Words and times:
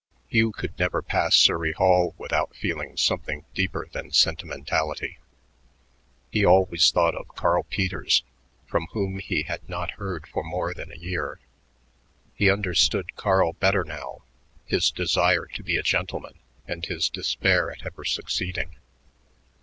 Hugh 0.29 0.51
could 0.51 0.79
never 0.79 1.03
pass 1.03 1.35
Surrey 1.35 1.73
Hall 1.73 2.15
without 2.17 2.55
feeling 2.55 2.97
something 2.97 3.45
deeper 3.53 3.87
than 3.91 4.11
sentimentality. 4.11 5.19
He 6.31 6.43
always 6.43 6.89
thought 6.89 7.13
of 7.13 7.27
Carl 7.35 7.67
Peters, 7.69 8.23
from 8.65 8.87
whom 8.93 9.19
he 9.19 9.43
had 9.43 9.61
not 9.69 9.91
heard 10.01 10.25
for 10.25 10.43
more 10.43 10.73
than 10.73 10.91
a 10.91 10.97
year. 10.97 11.39
He 12.33 12.49
understood 12.49 13.15
Carl 13.15 13.53
better 13.53 13.83
now, 13.83 14.23
his 14.65 14.89
desire 14.89 15.45
to 15.53 15.61
be 15.61 15.77
a 15.77 15.83
gentleman 15.83 16.39
and 16.67 16.83
his 16.83 17.07
despair 17.07 17.69
at 17.71 17.85
ever 17.85 18.03
succeeding. 18.03 18.77